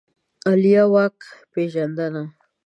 [0.45, 1.17] عالیه واک
[1.51, 2.23] پېژندنه